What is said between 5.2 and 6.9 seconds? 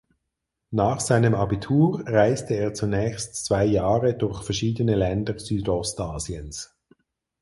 Südostasiens.